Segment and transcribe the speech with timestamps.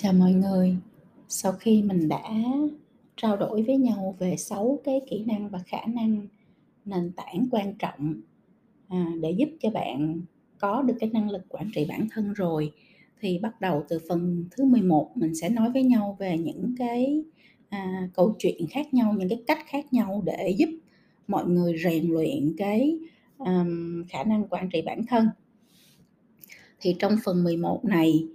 [0.00, 0.76] Chào mọi người.
[1.28, 2.22] Sau khi mình đã
[3.16, 6.26] trao đổi với nhau về sáu cái kỹ năng và khả năng
[6.84, 8.14] nền tảng quan trọng,
[8.88, 10.20] à, để giúp cho bạn
[10.58, 12.72] có được cái năng lực quản trị bản thân rồi,
[13.20, 17.22] thì bắt đầu từ phần thứ 11 mình sẽ nói với nhau về những cái,
[17.68, 20.70] à, câu chuyện khác nhau, những cái cách khác nhau để giúp
[21.28, 22.98] mọi người rèn luyện cái,
[23.38, 25.28] um, khả năng quản trị bản thân.
[26.80, 28.28] Thì trong phần 11 này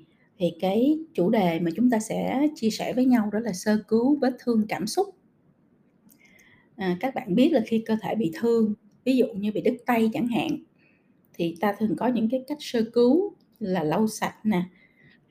[0.44, 3.78] thì cái chủ đề mà chúng ta sẽ chia sẻ với nhau đó là sơ
[3.88, 5.16] cứu vết thương cảm xúc.
[6.76, 9.76] À, các bạn biết là khi cơ thể bị thương, ví dụ như bị đứt
[9.86, 10.50] tay chẳng hạn,
[11.34, 14.64] thì ta thường có những cái cách sơ cứu là lau sạch nè,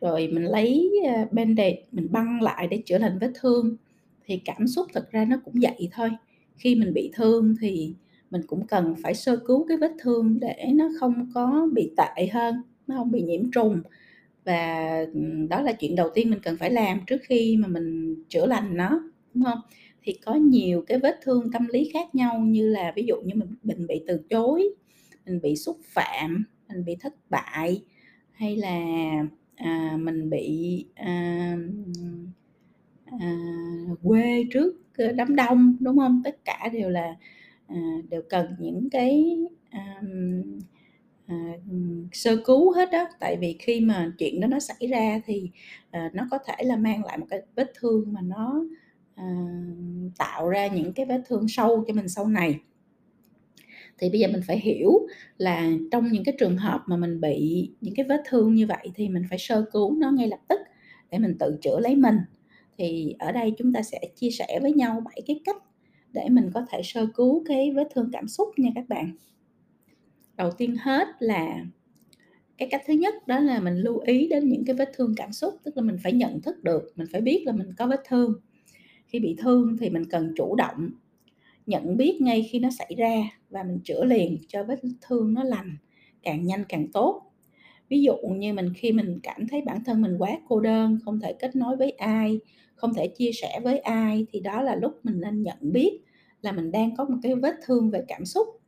[0.00, 3.76] rồi mình lấy, a, Band-Aid mình băng lại để chữa lành vết thương.
[4.24, 6.10] Thì cảm xúc thực ra nó cũng vậy thôi,
[6.56, 7.94] khi mình bị thương thì
[8.30, 12.26] mình cũng cần phải sơ cứu cái vết thương để nó không có bị tệ
[12.26, 13.82] hơn, nó không bị nhiễm trùng.
[14.44, 14.90] Và,
[15.50, 18.76] đó là chuyện đầu tiên mình cần phải làm trước khi mà mình chữa lành
[18.76, 19.02] nó,
[19.34, 19.58] đúng không?
[20.02, 23.34] Thì có nhiều cái vết thương tâm lý khác nhau như là ví dụ như
[23.34, 24.64] mình mình bị từ chối,
[25.26, 27.82] mình bị xúc phạm, mình bị thất bại,
[28.32, 28.80] hay là,
[29.56, 31.56] à, mình bị, à,
[33.20, 33.30] à,
[34.02, 36.22] quê trước, ờ, đám đông, đúng không?
[36.24, 37.16] Tất cả đều là,
[37.66, 37.76] à,
[38.10, 39.36] đều cần những cái,
[39.70, 40.02] à,
[41.26, 41.76] à, ừ,
[42.12, 45.50] sơ cứu hết đó, Tại vì khi mà chuyện đó nó xảy ra thì,
[45.90, 48.64] à, nó có thể là mang lại một cái vết thương mà nó,
[49.14, 49.24] à,
[50.18, 52.60] tạo ra những cái vết thương sâu cho mình sau này.
[53.98, 55.06] Thì bây giờ mình phải hiểu
[55.38, 58.90] là trong những cái trường hợp mà mình bị những cái vết thương như vậy
[58.94, 60.60] thì mình phải sơ cứu nó ngay lập tức
[61.10, 62.16] để mình tự chữa lấy mình.
[62.78, 65.56] Thì ở đây chúng ta sẽ chia sẻ với nhau bảy cái cách
[66.12, 69.12] để mình có thể sơ cứu cái vết thương cảm xúc nha các bạn.
[70.42, 71.64] Đầu tiên hết là
[72.58, 75.32] cái cách thứ nhất đó là mình lưu ý đến những cái vết thương cảm
[75.32, 78.00] xúc, tức là mình phải nhận thức được, mình phải biết là mình có vết
[78.08, 78.34] thương.
[79.06, 80.90] Khi bị thương thì mình cần chủ động,
[81.66, 83.16] nhận biết ngay khi nó xảy ra
[83.50, 85.76] và mình chữa liền cho vết thương nó lành,
[86.22, 87.22] càng nhanh càng tốt.
[87.88, 91.20] Ví dụ như mình khi mình cảm thấy bản thân mình quá cô đơn, không
[91.20, 92.40] thể kết nối với ai,
[92.74, 96.00] không thể chia sẻ với ai thì đó là lúc mình nên nhận biết
[96.40, 98.61] là mình đang có một cái vết thương về cảm xúc.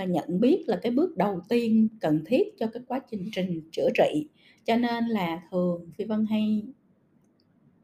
[0.00, 3.60] Và nhận biết là cái bước đầu tiên cần thiết cho cái quá trình trình
[3.72, 4.28] chữa trị.
[4.64, 6.62] Cho nên là thường Phi Vân hay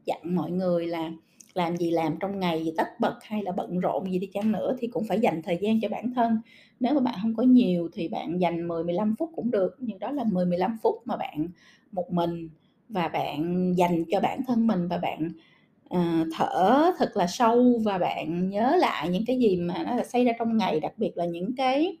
[0.05, 1.11] dặn mọi người là
[1.53, 4.51] làm gì làm trong ngày gì tất bật hay là bận rộn gì đi chăng
[4.51, 6.37] nữa thì cũng phải dành thời gian cho bản thân.
[6.79, 9.99] Nếu mà bạn không có nhiều thì bạn dành 10, 15 phút cũng được, nhưng
[9.99, 11.47] đó là 10, 15 phút mà bạn
[11.91, 12.49] một mình
[12.89, 15.29] và bạn dành cho bản thân mình và bạn,
[15.93, 20.25] uh, thở thật là sâu và bạn nhớ lại những cái gì mà nó xảy
[20.25, 21.97] ra trong ngày, đặc biệt là những cái,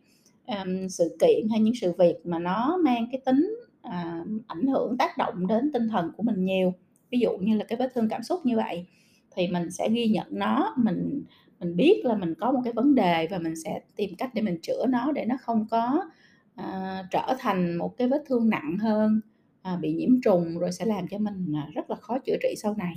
[0.47, 4.97] um, sự kiện hay những sự việc mà nó mang cái tính, à, ảnh hưởng,
[4.97, 6.73] tác động đến tinh thần của mình nhiều.
[7.11, 8.85] Ví dụ như là cái vết thương cảm xúc như vậy
[9.35, 11.23] thì mình sẽ ghi nhận nó, mình
[11.59, 14.41] mình biết là mình có một cái vấn đề và mình sẽ tìm cách để
[14.41, 16.05] mình chữa nó để nó không có,
[16.55, 19.21] à, trở thành một cái vết thương nặng hơn,
[19.61, 22.53] à, bị nhiễm trùng rồi sẽ làm cho mình, à, rất là khó chữa trị
[22.57, 22.93] sau này.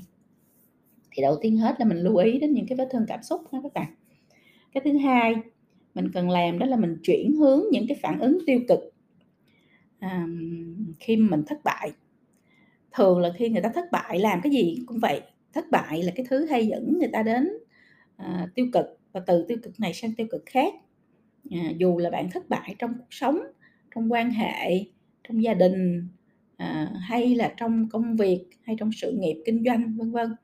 [1.11, 3.43] Thì đầu tiên hết là mình lưu ý đến những cái vết thương cảm xúc
[3.53, 3.95] đó các bạn.
[4.73, 5.35] Cái thứ hai
[5.95, 8.81] mình cần làm đó là mình chuyển hướng những cái phản ứng tiêu cực,
[11.01, 11.93] khi mình thất bại.
[12.93, 15.21] Thường là khi người ta thất bại làm cái gì cũng vậy,
[15.53, 17.49] thất bại là cái thứ hay dẫn người ta đến,
[18.17, 20.75] à, tiêu cực và từ tiêu cực này sang tiêu cực khác.
[21.51, 23.41] À, dù là bạn thất bại trong cuộc sống,
[23.95, 24.85] trong quan hệ,
[25.29, 26.09] trong gia đình,
[26.57, 30.35] à, hay là trong công việc, hay trong sự nghiệp kinh doanh, vân vân.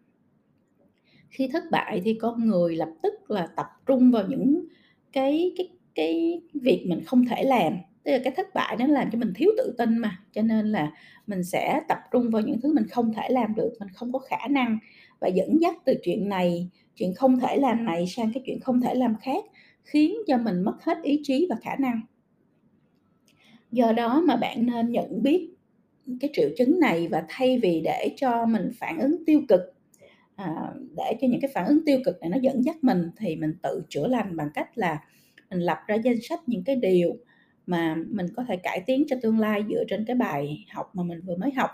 [1.31, 4.65] Khi thất bại thì con người lập tức là tập trung vào những
[5.13, 7.73] cái cái cái việc mình không thể làm,
[8.05, 10.73] tức là cái thất bại nó làm cho mình thiếu tự tin mà, cho nên
[10.73, 10.93] là
[11.27, 14.19] mình sẽ tập trung vào những thứ mình không thể làm được, mình không có
[14.19, 14.79] khả năng
[15.21, 18.81] và dẫn dắt từ chuyện này, chuyện không thể làm này sang cái chuyện không
[18.81, 19.45] thể làm khác,
[19.85, 22.01] khiến cho mình mất hết ý chí và khả năng.
[23.73, 25.51] Do đó mà bạn nên nhận biết
[26.21, 29.61] cái triệu chứng này và thay vì để cho mình phản ứng tiêu cực,
[30.37, 33.37] à, để cho những cái phản ứng tiêu cực này nó dẫn dắt mình thì
[33.37, 34.99] mình tự chữa lành bằng cách là
[35.51, 37.17] mình lập ra danh sách những cái điều
[37.67, 41.03] mà mình có thể cải tiến cho tương lai dựa trên cái bài học mà
[41.03, 41.71] mình vừa mới học.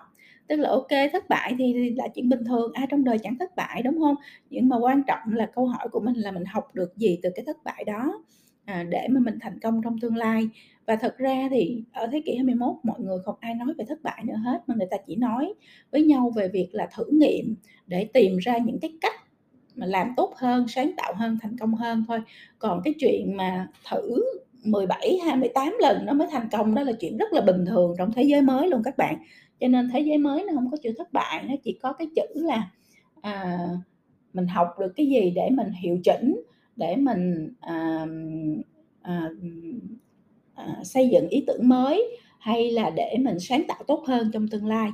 [0.47, 3.57] Tức là ok thất bại thì là chuyện bình thường, ai trong đời chẳng thất
[3.57, 4.15] bại, đúng không?
[4.51, 7.31] Nhưng mà quan trọng là câu hỏi của mình là mình học được gì từ
[7.37, 8.25] cái thất bại đó,
[8.65, 10.49] à, để mà mình thành công trong tương lai.
[10.87, 14.03] Và thật ra thì ở thế kỷ 21 mọi người không ai nói về thất
[14.03, 15.55] bại nữa hết, mà người ta chỉ nói
[15.91, 17.55] với nhau về việc là thử nghiệm
[17.87, 19.15] để tìm ra những cái cách
[19.75, 22.21] mà làm tốt hơn, sáng tạo hơn, thành công hơn thôi.
[22.59, 24.23] Còn cái chuyện mà thử
[24.65, 28.13] 17, 28 lần nó mới thành công đó là chuyện rất là bình thường trong
[28.13, 29.17] thế giới mới luôn các bạn.
[29.61, 32.09] Cho nên thế giới mới nó không có chữ thất bại, nó chỉ có cái
[32.17, 32.71] chữ là,
[33.21, 33.59] à,
[34.33, 36.43] mình học được cái gì để mình hiệu chỉnh,
[36.83, 38.07] để mình, à,
[39.03, 39.31] à,
[40.55, 44.49] à, xây dựng ý tưởng mới, hay là để mình sáng tạo tốt hơn trong
[44.49, 44.91] tương lai.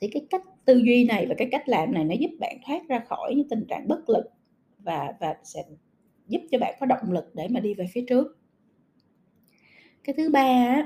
[0.00, 2.88] Thì cái cách tư duy này và cái cách làm này nó giúp bạn thoát
[2.88, 4.24] ra khỏi những tình trạng bất lực
[4.78, 5.62] và và sẽ
[6.28, 8.38] giúp cho bạn có động lực để mà đi về phía trước.
[10.04, 10.76] Cái thứ ba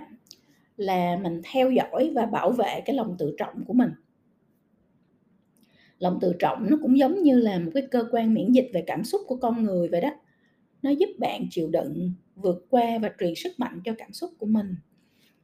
[0.76, 3.90] là mình theo dõi và bảo vệ cái lòng tự trọng của mình.
[6.04, 8.84] Lòng tự trọng nó cũng giống như là một cái cơ quan miễn dịch về
[8.86, 10.10] cảm xúc của con người vậy đó.
[10.82, 14.46] Nó giúp bạn chịu đựng, vượt qua và truyền sức mạnh cho cảm xúc của
[14.46, 14.76] mình.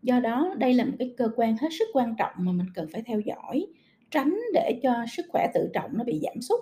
[0.03, 2.89] Do đó đây là một cái cơ quan hết sức quan trọng mà mình cần
[2.93, 3.67] phải theo dõi,
[4.11, 6.61] tránh để cho sức khỏe tự trọng nó bị giảm sút.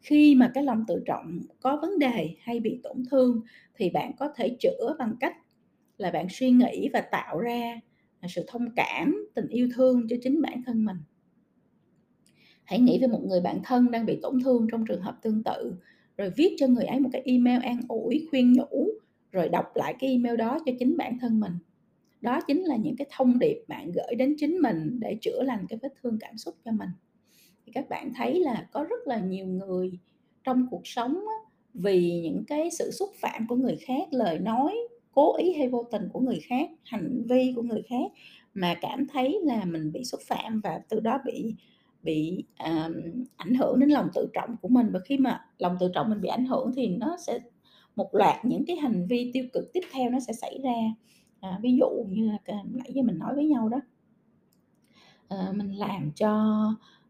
[0.00, 3.40] Khi mà cái lòng tự trọng có vấn đề hay bị tổn thương
[3.74, 5.36] thì bạn có thể chữa bằng cách
[5.98, 7.80] là bạn suy nghĩ và tạo ra,
[8.28, 10.96] sự thông cảm, tình yêu thương cho chính bản thân mình.
[12.70, 15.42] Hãy nghĩ về một người bạn thân đang bị tổn thương trong trường hợp tương
[15.42, 15.74] tự,
[16.16, 18.88] rồi viết cho người ấy một cái email an ủi, khuyên nhủ,
[19.32, 21.52] rồi đọc lại cái email đó cho chính bản thân mình.
[22.20, 25.66] Đó chính là những cái thông điệp bạn gửi đến chính mình để chữa lành
[25.68, 26.88] cái vết thương cảm xúc cho mình.
[27.66, 29.98] Thì các bạn thấy là có rất là nhiều người
[30.44, 34.76] trong cuộc sống á, vì những cái sự xúc phạm của người khác, lời nói
[35.12, 38.12] cố ý hay vô tình của người khác, hành vi của người khác
[38.54, 41.54] mà cảm thấy là mình bị xúc phạm và từ đó bị
[42.02, 42.94] bị, um,
[43.36, 44.90] ảnh hưởng đến lòng tự trọng của mình.
[44.92, 47.38] Và khi mà lòng tự trọng mình bị ảnh hưởng thì nó sẽ
[47.96, 50.76] một loạt những cái hành vi tiêu cực tiếp theo nó sẽ xảy ra.
[51.40, 52.38] À, ví dụ như là
[52.72, 53.80] nãy giờ mình nói với nhau đó.
[55.28, 56.54] à, mình làm cho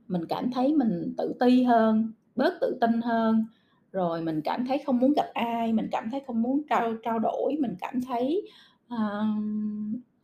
[0.08, 3.44] mình cảm thấy mình tự ti hơn, bớt tự tin hơn,
[3.92, 7.18] rồi mình cảm thấy không muốn gặp ai, mình cảm thấy không muốn trao trao
[7.18, 8.42] đổi, mình cảm thấy,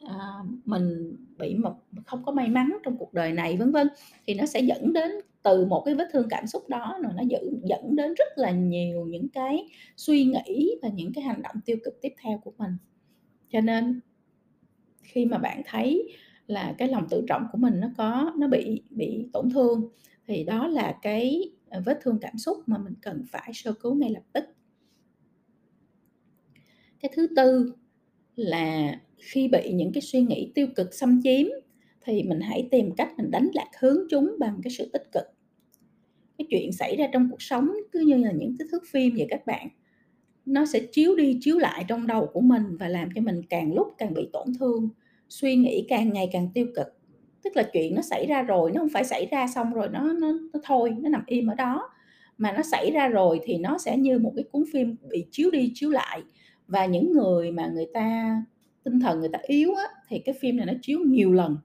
[0.08, 0.16] à,
[0.64, 1.74] mình bị một
[2.06, 3.88] không có may mắn trong cuộc đời này, vân vân.
[4.26, 5.10] Thì nó sẽ dẫn đến
[5.42, 8.50] từ một cái vết thương cảm xúc đó rồi nó dẫn dẫn đến rất là
[8.50, 12.52] nhiều những cái suy nghĩ và những cái hành động tiêu cực tiếp theo của
[12.58, 12.76] mình.
[13.50, 14.00] Cho nên
[15.02, 16.16] khi mà bạn thấy
[16.46, 19.88] là cái lòng tự trọng của mình nó có nó bị bị tổn thương
[20.26, 23.94] thì đó là cái, à, vết thương cảm xúc mà mình cần phải sơ cứu
[23.94, 24.44] ngay lập tức.
[27.00, 27.72] Cái thứ tư
[28.36, 31.46] là khi bị những cái suy nghĩ tiêu cực xâm chiếm
[32.04, 35.24] thì mình hãy tìm cách mình đánh lạc hướng chúng bằng cái sự tích cực.
[36.38, 39.26] Cái chuyện xảy ra trong cuộc sống cứ như là những cái thước phim vậy
[39.30, 39.68] các bạn,
[40.46, 43.74] nó sẽ chiếu đi chiếu lại trong đầu của mình và làm cho mình càng
[43.74, 44.88] lúc càng bị tổn thương,
[45.28, 46.86] suy nghĩ càng ngày càng tiêu cực.
[47.42, 50.12] Tức là chuyện nó xảy ra rồi, nó không phải xảy ra xong rồi nó
[50.12, 51.90] nó nó thôi, nó nằm im ở đó,
[52.38, 55.50] mà nó xảy ra rồi thì nó sẽ như một cái cuốn phim bị chiếu
[55.50, 56.22] đi chiếu lại.
[56.68, 58.36] Và những người mà người ta
[58.84, 61.56] tinh thần người ta yếu á, thì cái phim này nó chiếu nhiều lần,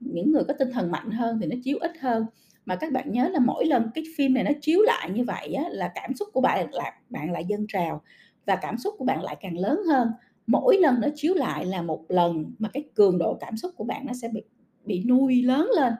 [0.00, 2.26] những người có tinh thần mạnh hơn thì nó chiếu ít hơn.
[2.66, 5.54] Mà các bạn nhớ là mỗi lần cái phim này nó chiếu lại như vậy
[5.54, 8.02] á, là cảm xúc của bạn là bạn lại dâng trào
[8.46, 10.08] và cảm xúc của bạn lại càng lớn hơn.
[10.46, 13.84] Mỗi lần nó chiếu lại là một lần mà cái cường độ cảm xúc của
[13.84, 14.42] bạn nó sẽ bị
[14.84, 15.92] bị nuôi lớn lên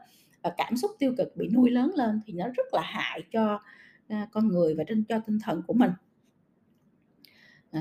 [0.43, 3.60] và cảm xúc tiêu cực bị nuôi lớn lên thì nó rất là hại cho,
[4.08, 5.90] à, con người và trên cho tinh thần của mình.
[7.72, 7.80] À,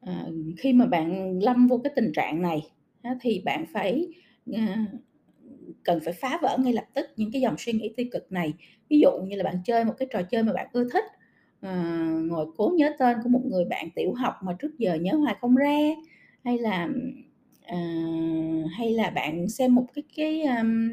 [0.00, 0.26] à,
[0.58, 2.70] khi mà bạn lâm vô cái tình trạng này
[3.02, 4.06] á, thì bạn phải,
[4.52, 4.86] à,
[5.84, 8.54] cần phải phá vỡ ngay lập tức những cái dòng suy nghĩ tiêu cực này.
[8.90, 11.04] Ví dụ như là bạn chơi một cái trò chơi mà bạn ưa thích,
[11.60, 15.12] à, ngồi cố nhớ tên của một người bạn tiểu học mà trước giờ nhớ
[15.14, 15.78] hoài không ra,
[16.44, 16.88] hay là,
[17.66, 17.76] à,
[18.78, 20.88] hay là bạn xem một cái cái, um,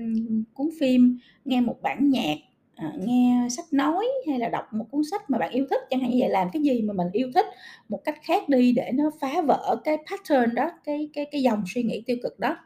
[0.54, 2.36] cuốn phim, nghe một bản nhạc,
[2.76, 6.00] à, nghe sách nói hay là đọc một cuốn sách mà bạn yêu thích chẳng
[6.00, 6.30] hạn như vậy.
[6.30, 7.46] Làm cái gì mà mình yêu thích
[7.90, 11.64] một cách khác đi để nó phá vỡ cái pattern đó, cái cái cái dòng
[11.76, 12.58] suy nghĩ tiêu cực đó.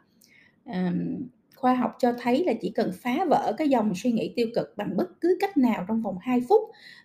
[0.64, 0.92] à,
[1.56, 4.76] khoa học cho thấy là chỉ cần phá vỡ cái dòng suy nghĩ tiêu cực
[4.76, 6.60] bằng bất cứ cách nào trong vòng 2 phút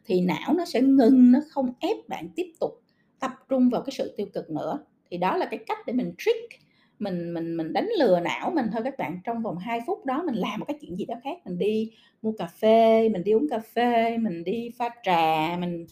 [0.06, 2.72] thì não nó sẽ ngừng nó không ép bạn tiếp tục
[3.20, 4.80] tập trung vào cái sự tiêu cực nữa.
[5.12, 6.65] Thì đó là cái cách để mình trick,
[7.06, 9.20] mình mình mình đánh lừa não mình thôi các bạn.
[9.24, 11.92] Trong vòng 2 phút đó mình làm một cái chuyện gì đó khác, mình đi
[12.22, 15.86] mua cà phê, mình đi uống cà phê, mình đi pha trà, mình,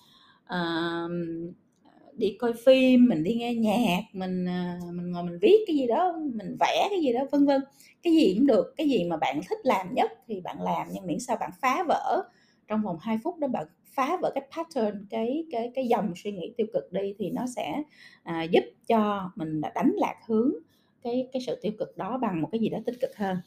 [0.53, 1.11] uh,
[2.17, 5.87] đi coi phim, mình đi nghe nhạc, mình, uh, mình ngồi mình viết cái gì
[5.87, 7.61] đó, mình vẽ cái gì đó, vân vân.
[8.03, 11.07] Cái gì cũng được, cái gì mà bạn thích làm nhất thì bạn làm, nhưng
[11.07, 12.23] miễn sao bạn phá vỡ
[12.67, 13.65] trong vòng 2 phút đó bạn
[13.95, 17.45] phá vỡ cái pattern, cái cái cái dòng suy nghĩ tiêu cực đi thì nó
[17.55, 17.83] sẽ,
[18.23, 20.51] à, giúp cho mình đánh lạc hướng
[21.03, 23.37] cái cái sự tiêu cực đó bằng một cái gì đó tích cực hơn.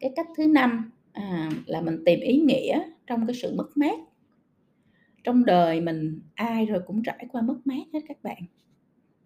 [0.00, 3.98] Cái cách thứ năm à, là mình tìm ý nghĩa trong cái sự mất mát.
[5.24, 8.42] trong đời mình ai rồi cũng trải qua mất mát hết các bạn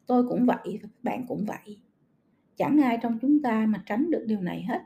[0.07, 1.79] tôi cũng vậy và các bạn cũng vậy
[2.57, 4.83] chẳng ai trong chúng ta mà tránh được điều này hết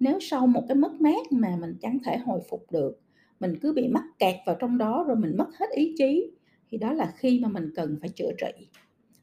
[0.00, 3.00] nếu sau một cái mất mát mà mình chẳng thể hồi phục được
[3.40, 6.30] mình cứ bị mắc kẹt vào trong đó rồi mình mất hết ý chí
[6.68, 8.68] thì đó là khi mà mình cần phải chữa trị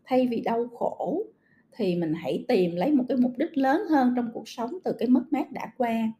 [0.03, 1.23] thay vì đau khổ
[1.75, 4.93] thì mình hãy tìm lấy một cái mục đích lớn hơn trong cuộc sống từ
[4.99, 6.11] cái mất mát đã qua.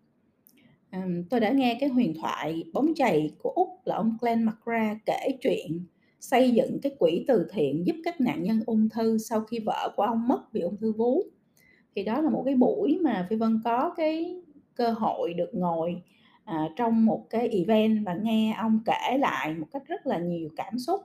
[0.90, 4.98] À, tôi đã nghe cái huyền thoại bóng chày của úc là ông Glenn McGrath
[5.06, 5.86] kể chuyện
[6.20, 9.94] xây dựng cái quỹ từ thiện giúp các nạn nhân ung thư sau khi vợ
[9.96, 11.24] của ông mất vì ung thư vú.
[11.96, 14.42] Thì đó là một cái buổi mà phi vân có cái
[14.76, 16.02] cơ hội được ngồi
[16.46, 20.50] à, trong một cái event và nghe ông kể lại một cách rất là nhiều
[20.56, 21.02] cảm xúc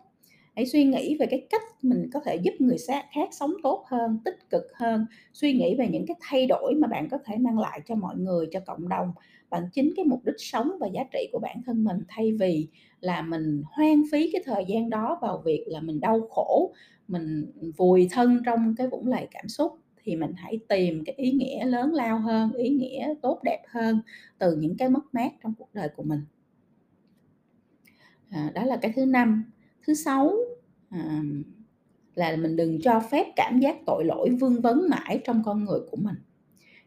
[0.59, 4.19] hãy suy nghĩ về cái cách mình có thể giúp người khác sống tốt hơn
[4.25, 5.07] tích cực hơn.
[5.33, 8.17] Suy nghĩ về những cái thay đổi mà bạn có thể mang lại cho mọi
[8.17, 9.13] người cho cộng đồng.
[9.51, 12.69] Bằng chính cái mục đích sống và giá trị của bản thân mình thay vì
[13.01, 16.75] là mình hoang phí cái thời gian đó vào việc là mình đau khổ
[17.09, 19.73] mình vùi thân trong cái vũng lầy cảm xúc
[20.03, 24.01] thì mình hãy tìm cái ý nghĩa lớn lao hơn ý nghĩa tốt đẹp hơn
[24.39, 26.21] từ những cái mất mát trong cuộc đời của mình.
[28.31, 29.45] À, đó là cái thứ năm
[29.89, 30.33] thứ sáu.
[30.91, 31.23] À,
[32.15, 35.81] là mình đừng cho phép cảm giác tội lỗi vương vấn mãi trong con người
[35.91, 36.15] của mình.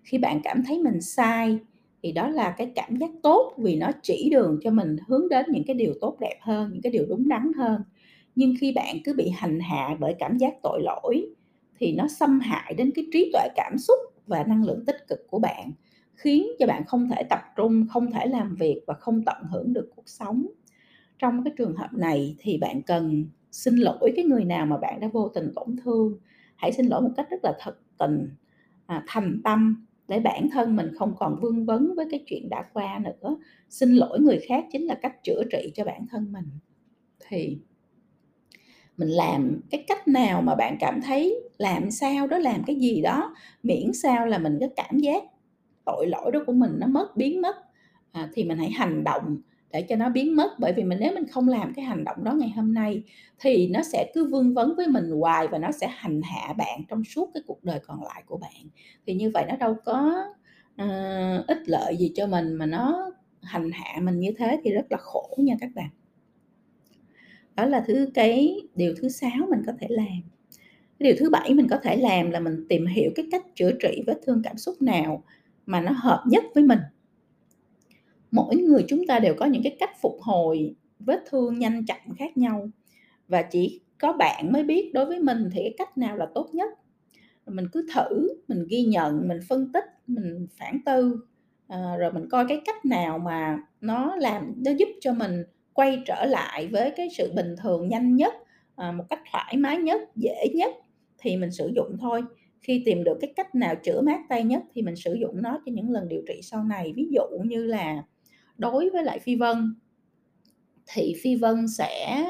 [0.03, 1.59] Khi bạn cảm thấy mình sai
[2.03, 5.45] thì đó là cái cảm giác tốt vì nó chỉ đường cho mình hướng đến
[5.49, 7.81] những cái điều tốt đẹp hơn những cái điều đúng đắn hơn.
[8.35, 11.25] Nhưng khi bạn cứ bị hành hạ bởi cảm giác tội lỗi
[11.79, 15.27] thì nó xâm hại đến cái trí tuệ cảm xúc và năng lượng tích cực
[15.29, 15.71] của bạn
[16.13, 19.73] khiến cho bạn không thể tập trung không thể làm việc và không tận hưởng
[19.73, 20.47] được cuộc sống
[21.21, 24.99] trong cái trường hợp này thì bạn cần xin lỗi cái người nào mà bạn
[24.99, 26.17] đã vô tình tổn thương.
[26.55, 28.29] Hãy xin lỗi một cách rất là thật tình
[28.85, 32.63] à, thành tâm để bản thân mình không còn vương vấn với cái chuyện đã
[32.73, 33.37] qua nữa.
[33.69, 36.45] Xin lỗi người khác chính là cách chữa trị cho bản thân mình.
[37.27, 37.59] Thì
[38.97, 43.01] mình làm cái cách nào mà bạn cảm thấy làm sao đó làm cái gì
[43.01, 45.23] đó miễn sao là mình cái cảm giác
[45.85, 47.55] tội lỗi đó của mình nó mất biến mất.
[48.11, 49.41] À, thì mình hãy hành động
[49.73, 50.51] để cho nó biến mất.
[50.59, 53.03] Bởi vì mình nếu mình không làm cái hành động đó ngày hôm nay
[53.39, 56.81] thì nó sẽ cứ vương vấn với mình hoài và nó sẽ hành hạ bạn
[56.89, 58.69] trong suốt cái cuộc đời còn lại của bạn.
[59.07, 60.25] Thì như vậy nó đâu có
[60.83, 63.11] uh, ích lợi gì cho mình mà nó
[63.41, 65.89] hành hạ mình như thế thì rất là khổ nha các bạn.
[67.55, 70.21] Đó là thứ cái điều thứ sáu mình có thể làm.
[70.99, 73.71] Cái điều thứ bảy mình có thể làm là mình tìm hiểu cái cách chữa
[73.71, 75.23] trị vết thương cảm xúc nào
[75.65, 76.79] mà nó hợp nhất với mình
[78.31, 82.15] mỗi người chúng ta đều có những cái cách phục hồi vết thương nhanh chậm
[82.17, 82.69] khác nhau.
[83.27, 86.49] Và chỉ có bạn mới biết đối với mình thì cái cách nào là tốt
[86.53, 86.69] nhất.
[87.47, 91.19] Mình cứ thử mình ghi nhận mình phân tích mình phản tư
[91.67, 96.03] à, rồi mình coi cái cách nào mà nó làm nó giúp cho mình quay
[96.05, 98.33] trở lại với cái sự bình thường nhanh nhất
[98.75, 100.71] à, một cách thoải mái nhất dễ nhất
[101.17, 102.23] thì mình sử dụng thôi.
[102.61, 105.59] Khi tìm được cái cách nào chữa mát tay nhất thì mình sử dụng nó
[105.65, 106.93] cho những lần điều trị sau này.
[106.95, 108.03] Ví dụ như là
[108.61, 109.75] đối với lại phi vân.
[110.93, 112.25] Thì phi vân sẽ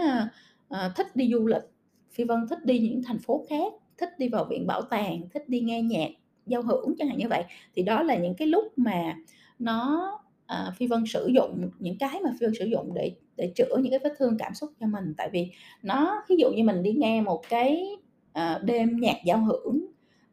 [0.73, 1.63] uh, thích đi du lịch.
[2.11, 5.50] Phi vân thích đi những thành phố khác thích đi vào viện bảo tàng thích
[5.50, 6.09] đi nghe nhạc
[6.45, 7.43] giao hưởng chẳng hạn như vậy.
[7.75, 9.15] Thì đó là những cái lúc mà
[9.59, 10.11] nó
[10.45, 13.77] à, phi vân sử dụng những cái mà phi vân sử dụng để để chữa
[13.77, 15.13] những cái vết thương cảm xúc cho mình.
[15.17, 15.51] Tại vì
[15.83, 17.88] nó ví dụ như mình đi nghe một cái
[18.33, 19.85] à, đêm nhạc giao hưởng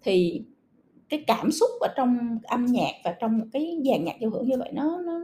[0.02, 0.42] thì
[1.08, 4.46] cái cảm xúc ở trong âm nhạc và trong một cái dàn nhạc giao hưởng
[4.46, 5.20] như vậy nó nó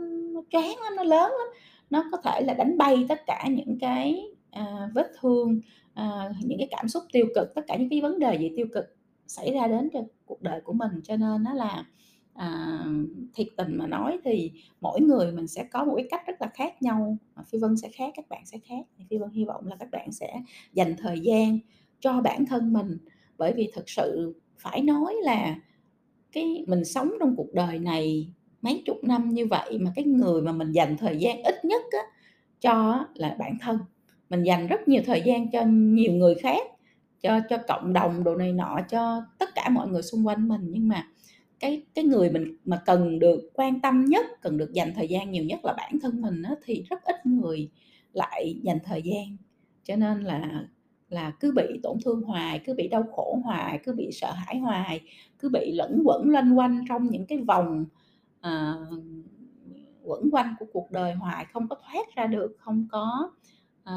[0.51, 1.49] choáng lắm, nó lớn lắm.
[1.91, 5.61] Nó có thể là đánh bay tất cả những cái à, vết thương
[5.95, 8.67] à, những cái cảm xúc tiêu cực tất cả những cái vấn đề gì tiêu
[8.75, 8.85] cực
[9.27, 10.91] xảy ra đến cho cuộc đời của mình.
[11.05, 11.85] Cho nên nó là
[12.35, 12.79] à,
[13.35, 16.51] thiệt tình mà nói thì mỗi người mình sẽ có một cái cách rất là
[16.55, 17.17] khác nhau.
[17.35, 18.87] À, Phi vân sẽ khác các bạn sẽ khác.
[19.11, 20.41] Phi vân hy vọng là các bạn sẽ
[20.73, 21.59] dành thời gian
[22.01, 22.99] cho bản thân mình.
[23.39, 25.57] Bởi vì thực sự phải nói là
[26.33, 28.29] cái mình sống trong cuộc đời này
[28.65, 31.83] mấy chục năm như vậy mà cái người mà mình dành thời gian ít nhất
[31.93, 31.99] á,
[32.61, 33.79] cho là bản thân.
[34.31, 36.67] Mình dành rất nhiều thời gian cho nhiều người khác
[37.21, 40.61] cho cho cộng đồng đồ này nọ cho tất cả mọi người xung quanh mình.
[40.65, 41.09] Nhưng mà
[41.61, 45.31] cái cái người mình mà cần được quan tâm nhất cần được dành thời gian
[45.31, 47.71] nhiều nhất là bản thân mình á, thì rất ít người
[48.13, 49.37] lại dành thời gian.
[49.85, 50.67] Cho nên là
[51.09, 54.59] là cứ bị tổn thương hoài cứ bị đau khổ hoài cứ bị sợ hãi
[54.59, 55.01] hoài
[55.39, 57.85] cứ bị lẫn quẩn loanh quanh trong những cái vòng
[58.45, 58.75] à,
[60.05, 63.31] quẩn quanh của cuộc đời hoài không có thoát ra được không có
[63.85, 63.95] à,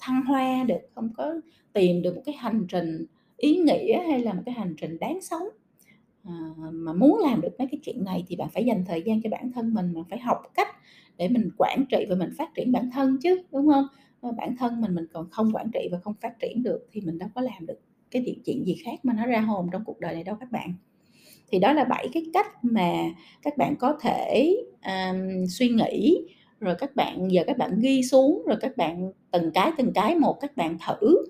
[0.00, 1.34] thăng hoa được không có
[1.72, 5.20] tìm được một cái hành trình ý nghĩa hay là một cái hành trình đáng
[5.20, 5.42] sống
[6.24, 6.32] à,
[6.72, 9.30] mà muốn làm được mấy cái chuyện này thì bạn phải dành thời gian cho
[9.30, 10.68] bản thân mình bạn phải học cách
[11.16, 13.86] để mình quản trị và mình phát triển bản thân chứ đúng không
[14.36, 17.18] bản thân mình mình còn không quản trị và không phát triển được thì mình
[17.18, 17.78] đâu có làm được
[18.10, 20.74] cái chuyện gì khác mà nó ra hồn trong cuộc đời này đâu các bạn.
[21.52, 22.92] Thì đó là bảy cái cách mà
[23.42, 24.56] các bạn có thể,
[24.86, 26.18] um, suy nghĩ,
[26.60, 30.14] rồi các bạn giờ các bạn ghi xuống, rồi các bạn từng cái, từng cái
[30.14, 31.24] một các bạn thử,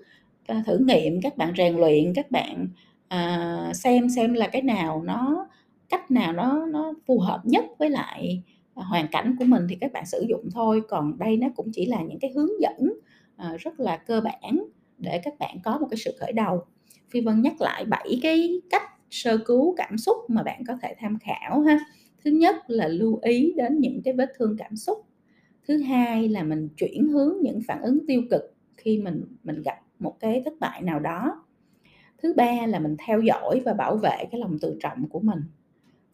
[0.65, 2.67] thử nghiệm, các bạn rèn luyện, các bạn,
[3.13, 5.47] uh, xem xem là cái nào nó
[5.89, 9.93] cách nào nó nó phù hợp nhất với lại, hoàn cảnh của mình thì các
[9.93, 10.81] bạn sử dụng thôi.
[10.89, 12.93] Còn đây nó cũng chỉ là những cái hướng dẫn,
[13.35, 14.63] uh, rất là cơ bản
[14.97, 16.65] để các bạn có một cái sự khởi đầu.
[17.09, 20.95] Phi Vân nhắc lại bảy cái cách sơ cứu cảm xúc mà bạn có thể
[20.99, 21.79] tham khảo ha.
[22.25, 24.97] Thứ nhất là lưu ý đến những cái vết thương cảm xúc.
[25.67, 28.41] Thứ hai là mình chuyển hướng những phản ứng tiêu cực
[28.77, 31.45] khi mình mình gặp một cái thất bại nào đó.
[32.23, 35.39] Thứ ba là mình theo dõi và bảo vệ cái lòng tự trọng của mình.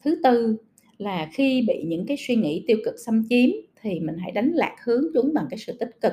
[0.04, 0.56] Thứ tư
[0.98, 3.50] là khi bị những cái suy nghĩ tiêu cực xâm chiếm
[3.82, 6.12] thì mình hãy đánh lạc hướng chúng bằng cái sự tích cực.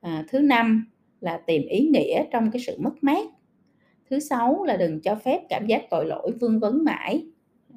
[0.00, 0.86] À, thứ năm
[1.20, 3.26] là tìm ý nghĩa trong cái sự mất mát.
[4.10, 7.26] Thứ sáu là đừng cho phép cảm giác tội lỗi vương vấn mãi,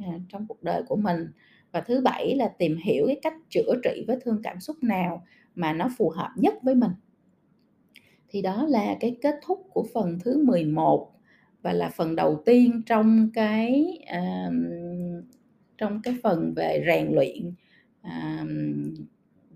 [0.05, 1.27] à, trong cuộc đời của mình.
[1.71, 5.23] Và thứ bảy là tìm hiểu cái cách chữa trị vết thương cảm xúc nào
[5.55, 6.91] mà nó phù hợp nhất với mình.
[8.29, 11.11] Thì đó là cái kết thúc của phần thứ 11
[11.61, 14.49] và là phần đầu tiên trong cái, à,
[15.77, 17.53] trong cái phần về rèn luyện,
[18.01, 18.45] à,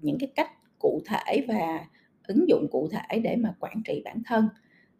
[0.01, 1.85] những cái cách cụ thể và
[2.27, 4.47] ứng dụng cụ thể để mà quản trị bản thân.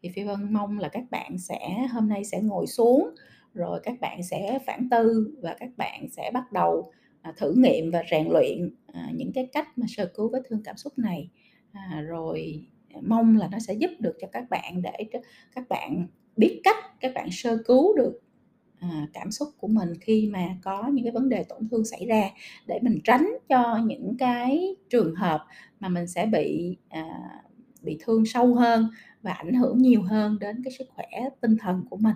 [0.07, 3.09] Thì Phi Vân mong là các bạn sẽ hôm nay sẽ ngồi xuống,
[3.53, 7.91] rồi các bạn sẽ phản tư và các bạn sẽ bắt đầu, à, thử nghiệm
[7.91, 11.29] và rèn luyện, à, những cái cách mà sơ cứu vết thương cảm xúc này.
[11.71, 12.67] À, rồi,
[13.01, 15.21] mong là nó sẽ giúp được cho các bạn để
[15.55, 18.19] các bạn biết cách các bạn sơ cứu được,
[18.79, 22.05] à, cảm xúc của mình khi mà có những cái vấn đề tổn thương xảy
[22.05, 22.29] ra,
[22.67, 25.45] để mình tránh cho những cái trường hợp
[25.79, 27.03] mà mình sẽ bị, à,
[27.87, 28.89] bị thương sâu hơn
[29.21, 31.07] và ảnh hưởng nhiều hơn đến cái sức khỏe
[31.41, 32.15] tinh thần của mình.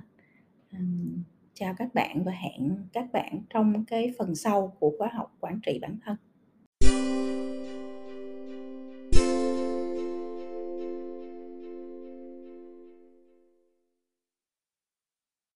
[1.53, 5.59] Chào các bạn và hẹn các bạn trong cái phần sau của khóa học quản
[5.63, 6.15] trị bản thân.